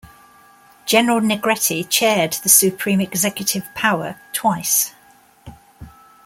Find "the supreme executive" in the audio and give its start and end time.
2.41-3.65